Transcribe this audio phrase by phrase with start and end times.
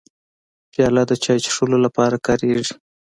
[0.71, 2.73] پیاله د چای څښلو لپاره کارېږي.